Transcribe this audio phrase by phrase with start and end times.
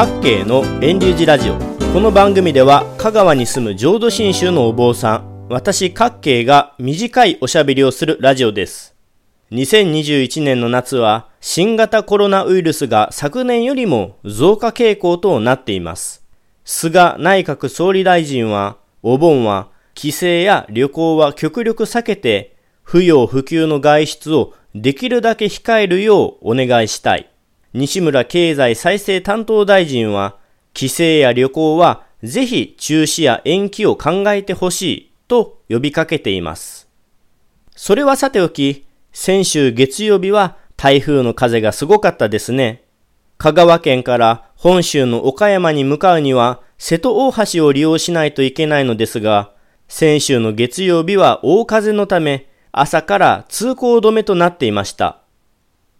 [0.00, 1.58] 各系の遠流寺ラジオ。
[1.92, 8.96] この番組では香川に住む浄土真宗のお坊さん私各系が短いおしゃべりをするラジオです。
[9.50, 16.24] 2021年の夏は新型コロナウイルスが昨年よりも増加傾向となっています。
[16.64, 27.29] 菅内閣総理大臣はお盆は帰省や旅行は極力避けて不要不急の外出をできるだけ控えるようお願いしたい。
[27.72, 30.36] 西村経済再生担当大臣は、
[30.74, 36.88] 帰省や旅行はぜひ中止や延期を考えてほしいと呼びかけています。
[37.74, 42.84] それはさておき、先週月曜日は台風の風がすごかったですね。
[43.38, 49.52] 香川県から本州の岡山に向かうには瀬戸大橋を利用しないといけないのですが、
[49.88, 55.19] 先週の月曜日は大風のため朝から通行止めとなっていました。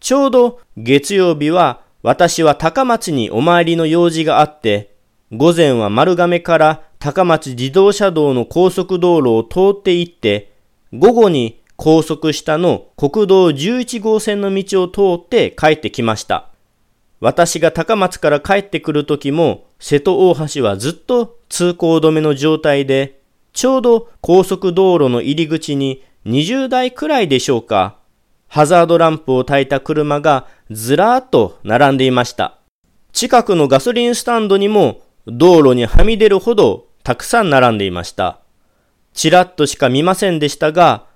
[0.00, 4.96] ちょうど月曜日は私は高松にお参りの用事があって、
[5.30, 10.52] 午前は丸亀から高松自動車道の高速道路を通って行って、
[10.92, 16.48] 午後に高速下の国道11号線の道を通って帰ってきました。
[17.20, 23.20] 私が高松から帰ってくる時も瀬戸大橋はずっと通行止めの状態で、
[23.52, 27.99] ちょうど高速道路の入り口に20台くらいでしょうか、
[28.50, 32.58] ハザードランプを焚いた車がずらーっと並んでいました。
[33.12, 38.40] 近くのガソリンスタンドにも道路にはみ出るほどたくさん並んでいました。
[39.14, 41.06] ちらっとしか見ませんでしたが、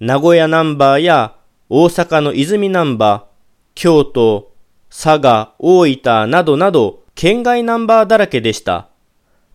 [0.00, 1.36] 名古屋ナンバーや
[1.68, 3.30] 大阪の泉ナンバー、
[3.74, 4.54] 京都、
[4.88, 8.88] 佐賀、大分などなど県外ナンバーだらけでした。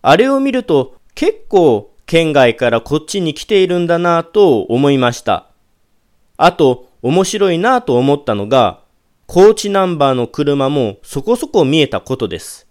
[0.00, 5.48] あれを見ると結構県外からこっちに来ているんだなぁと思いました。
[6.36, 8.80] あと、面白いなと思ったのが、
[9.26, 12.66] 高知ナンバーの車もそこそこ見えたことです。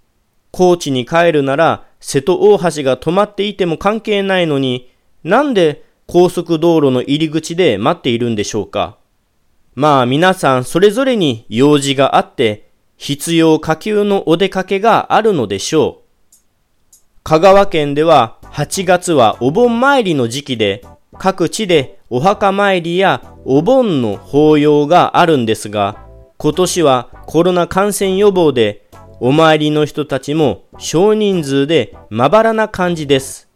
[0.52, 4.90] 高知に帰るなら瀬戸大橋が止まっていても関係ないのに、
[5.24, 8.98] なんで高速道路の入り口で待っているんでしょうか。
[9.74, 16.06] まあ皆さんそれぞれに用事があって、必要可及のお出かけがあるのでしょう。
[17.24, 20.86] 香川県では8月はお盆参りの時期で、
[21.18, 26.06] 各地でお墓参りやお盆の法要があるんですが、
[26.38, 28.86] 今年はコロナ感染予防で、
[29.20, 33.50] お参りの人たちも少人数でまばらな感じです。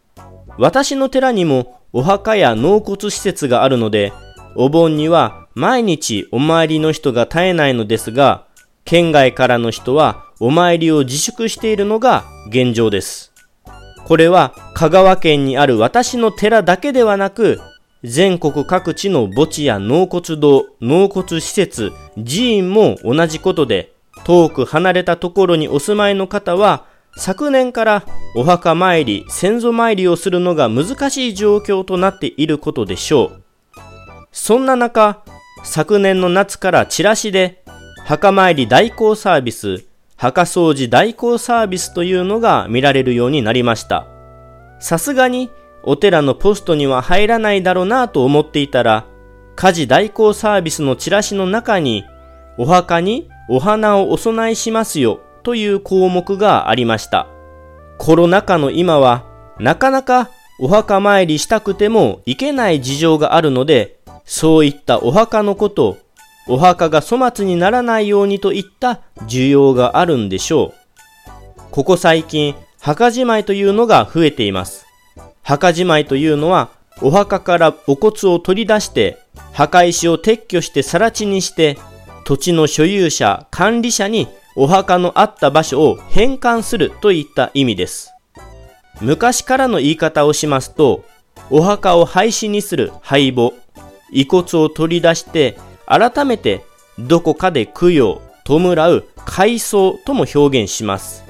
[0.57, 4.13] 私の寺にもお墓や納骨施設があるので、
[4.55, 8.45] お盆には毎日お参りの人が絶えないのですが、
[8.85, 13.28] 県外からの人はお参りを自粛しているのが現状です。
[14.09, 17.61] これは香川県にある私の寺だけではなく、
[18.03, 23.93] 全国各地の墓地や納骨堂、納骨施設、寺院も同じことで、
[24.23, 26.87] 遠く離れたところにお住まいの方は、
[27.17, 28.03] 昨年から
[28.35, 33.43] お墓参り、先祖参りをするのが難しい状況となっていることでしょう。
[34.31, 35.23] そんな中、
[35.63, 37.63] 昨年の夏からチラシで、
[38.07, 39.85] 墓参り代行サービス、
[40.19, 44.05] 墓掃除代行サービスというのが見られるようになりました。
[44.77, 45.49] さすがに
[45.81, 49.05] お寺のポストには入らないだろうなと思っていたら、
[49.55, 52.03] 家事代行サービスのチラシの中に、
[52.57, 57.27] お墓にお花をお供えしますよという項目がありました。
[57.97, 59.23] コロナ禍の今は、
[59.57, 65.97] なかなかお墓参りしたくてもいけない事情があるので、そういったお墓のこと
[66.47, 71.61] お墓が粗末にならないようにといった需要があるんでしょう。
[71.71, 74.85] ここ最近、墓じまいというのが増えています。
[75.43, 76.69] 墓じまいというのは、
[77.01, 79.17] お墓からお骨を取り出して、
[79.53, 81.77] 墓石を撤去して更地にして、
[82.25, 88.11] 土地の所有者、管理者にお墓のあった場所を返還するといった意味です。
[89.01, 91.05] 昔からの言い方をしますと、
[91.49, 93.53] お墓を廃止にする廃墓、
[94.11, 95.57] 遺骨を取り出して
[95.89, 96.63] 改めて
[96.99, 101.23] どこかで供養、弔う、改装とも表現します。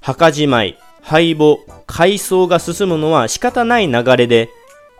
[0.00, 4.48] 墓じまい、廃墓、改装が進むのは仕方ない流れで、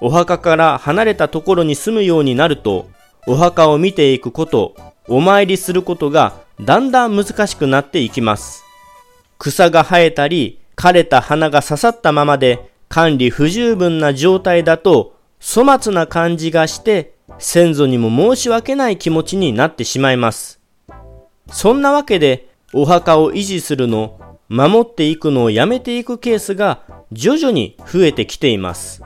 [0.00, 2.88] お墓から離れたところに住むようになると、
[3.26, 4.74] お墓を見ていくこと、
[5.08, 8.62] お参りすることがだんだん難しくなっていきます。
[9.38, 20.60] 草が生えたり、枯れた花が刺さったままで管理不十分な状態だと粗末な感じがして先祖にも申し訳ない気持ちになってしまいます。
[21.50, 29.02] そんなわけで、お墓を維持するの、守っていくのをやめていくケースが徐々に増えてきています。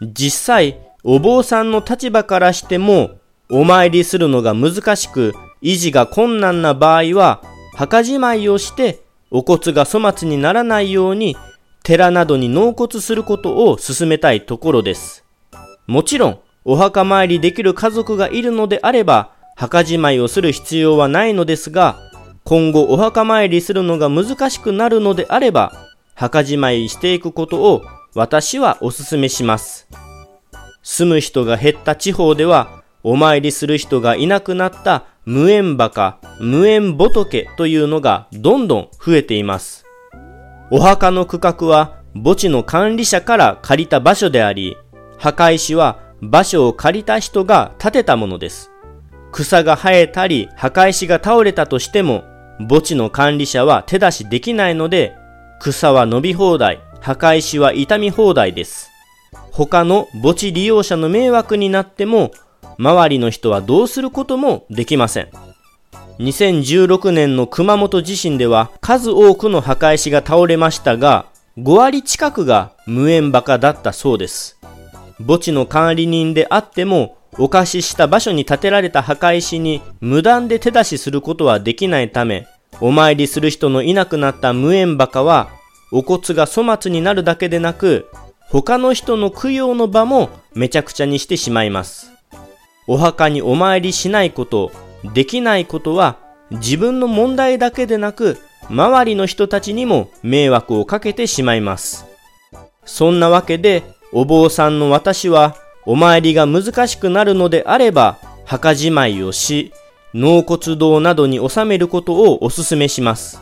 [0.00, 3.18] 実際、お坊さんの立場からしても、
[3.50, 7.42] お参りするのが難しく、維持が困難な場合は、
[7.74, 11.36] 墓じまいをしてお骨が粗末にならないように
[11.82, 15.24] 寺などに納骨することを進めたいところです。
[15.86, 21.96] もちろん、お墓参りできる家族がいるのであれば、墓じまいをする必要はないのですが、
[22.44, 25.72] 今後お墓参りするのが難しくなるのであれば、
[26.14, 27.82] 墓じまいしていくことを
[28.14, 29.88] 私はお勧めします。
[30.82, 39.84] 住む人が減った地方では、お参りする人がいなくなった無縁墓、無縁仏というのがどんどん増えています。
[40.70, 44.76] お墓の区画は墓地の管理者から借りた場所であり、
[45.18, 48.70] 墓石は場所を借りた人が建てたものです。
[49.32, 52.24] 草が生えたり墓石が倒れたとしても
[52.68, 55.16] 墓地の管理者は手出しできないので
[55.60, 58.90] 草は伸び放題、墓石は傷み放題です。
[59.50, 62.32] 他の墓地利用者の迷惑になっても
[62.78, 65.28] 周りの人はどうすることもできません。
[66.18, 71.26] 2016年の熊本地震では数多くの墓石が倒れましたが
[71.58, 74.58] 5割近くが無縁墓だったそうです。
[75.18, 82.46] 墓地の管理人であってもお貸しした場所に建てられた墓石に無断で手出しすることはできないため、
[82.80, 85.48] お参りする人のいなくなった無縁墓は、
[85.92, 88.08] お骨が粗末になるだけでなく、
[88.48, 92.12] 他の人の供養の場もめちゃくちゃにしてしまいます。
[92.86, 94.70] お墓にお参りしないこと、
[95.12, 96.18] できないことは、
[96.50, 98.38] 自分の問題だけでなく、
[98.68, 102.06] 周りの人たちにも迷惑をかけてしまいます。
[102.84, 103.82] そんなわけで、
[104.16, 109.72] お坊さんの私は、お参りが難しくなるのであれば、墓じまいをし、
[110.14, 113.40] 納骨堂などに納めることをお勧めします。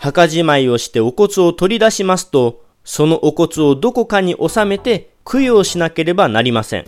[0.00, 6.86] 墓じまいをしてお骨を取り出しますと、そのお骨をどこかに納めて供養しなければなりません。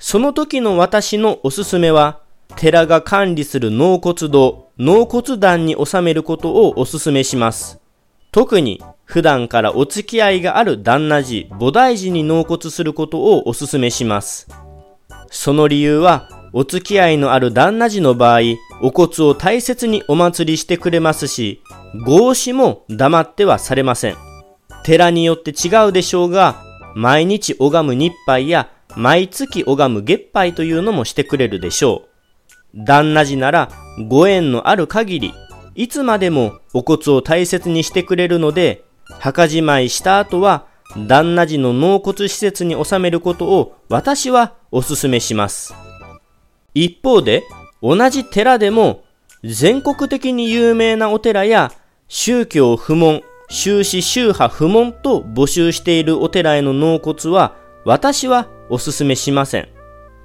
[0.00, 2.18] その時の私のおすすめは、
[2.56, 7.79] 寺が管理する納骨堂、納骨壇に納めることをお勧めします。
[8.32, 14.48] 特に普段からお付き合いがある旦那寺、菩提寺に納骨することをお勧めします。
[15.30, 18.40] その理由は、お付き合いのある旦那寺の場合、
[18.82, 21.60] お骨を大切にお祭りしてくれますし、
[22.06, 24.16] 合祀も黙ってはされません。
[24.84, 26.62] 寺によって違うでしょうが、
[26.94, 32.04] 毎日拝む日拝や毎月拝む月拝というのもしてくれるでしょ
[32.74, 32.84] う。
[32.84, 33.70] 旦那寺なら
[34.08, 35.34] ご縁のある限り、
[35.74, 38.84] いつまでもお骨を大切にしてくれるので、
[39.20, 40.66] 墓じまいした後は、
[41.06, 45.74] 旦那寺の納骨施設に収めることを私はお勧めします。
[46.74, 47.44] 一方で、
[47.82, 49.04] 同じ寺でも
[49.44, 51.72] 全国的に有名なお寺や
[52.08, 59.68] 宗教不問、宗旨宗派不問と募集しているお寺への納骨は私はお勧めしません。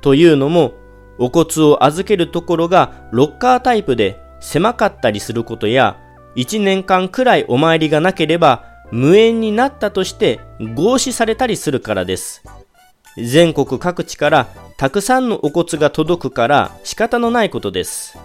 [0.01, 0.73] というのも、
[1.17, 5.97] お骨を預けるところがロッカータイプで狭かったりすることや、
[6.35, 12.43] 1年間くらいお参りがなければ無縁になったとして合祀されたりするからです。
[13.17, 14.47] 全国各地から
[14.77, 18.19] たくさんのお骨が届くから仕方のないことです。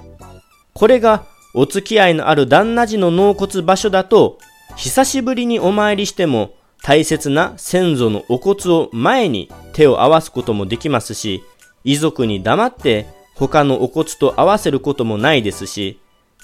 [0.75, 1.25] これが
[1.55, 4.39] お付き合いのある旦那寺の納骨場所だと
[4.77, 6.53] 久しぶりにお参りしても
[6.83, 11.43] 大切な先祖のお骨を前に手を合わすこともできますし
[11.83, 15.99] 遺族に黙って他のお骨と合わせることもないですし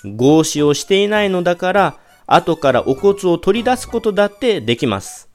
[0.04, 5.28] 合祀をしていないのだから後からお骨を取り出すことだってできます。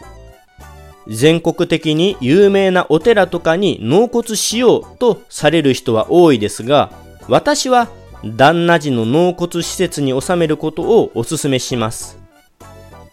[1.07, 6.91] 全国的に有名なお寺とかに納骨しようとされる人は多いですが、
[7.27, 7.89] 私は
[8.23, 12.19] 旦那寺の納骨施設に収めることをお勧めします。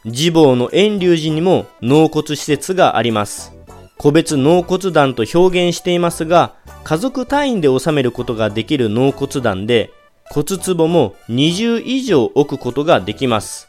[0.05, 3.53] 自坊の遠隆寺にも納骨施設があります。
[3.97, 9.91] 個別納骨壇と表現していますが、家族単位で収めることができる納骨壇で、
[10.31, 13.69] 骨壺も20以上置くことができます。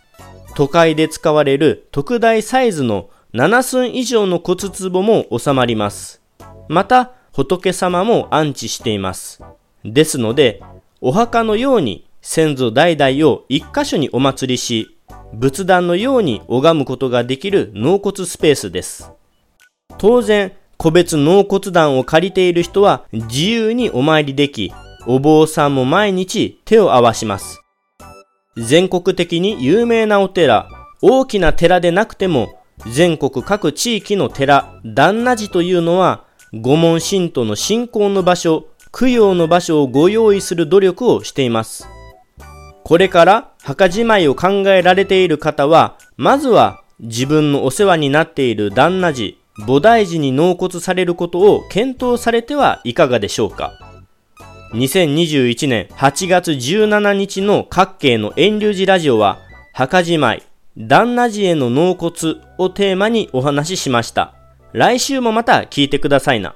[0.56, 6.22] 都会で使われる特大サイズの7寸以上の骨壺も収まります。
[6.68, 9.42] また、仏様も安置しています。
[9.86, 10.62] ですので、
[11.00, 14.98] お墓のように先祖代々を一箇所にお祭りし、
[15.34, 19.12] 仏壇のように拝むことができる納骨スペースです。
[19.98, 24.74] 当然、個別納骨壇を借りている人は自由にお参りでき、
[25.12, 27.64] お坊さんも毎日手を合わします。
[28.58, 30.70] 全国的に有名なお寺、
[31.02, 32.62] 大きな寺でなくても、
[32.94, 41.90] 全国各地域の寺、旦那寺というのは、御門信徒の信仰の場所、供養の場所をご用意する努力をしています。
[42.84, 49.34] これから墓じまいを考えられている方は、まずは自分のお世話になっている旦那寺、
[49.66, 53.89] 菩提寺に納骨されることを検討されてはいかがでしょうか。
[54.74, 59.40] 2021年8月17日の各系の遠流寺ラジオは、
[59.74, 60.44] 墓じまい、
[60.78, 64.36] 旦那寺への納骨をテーマにお話ししました。
[64.72, 66.56] 来週もまた聞いてくださいな。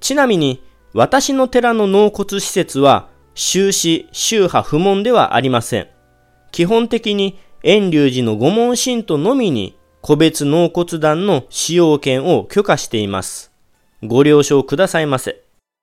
[0.00, 0.60] ちなみに、
[0.94, 5.88] 私の寺の納骨施設は、宗師、宗派不問ではありません。
[6.50, 13.52] 基本的に、遠隆寺の御門神徒のみに、個別納骨壇の使用権を許可しています。
[14.02, 15.41] ご了承くださいませ。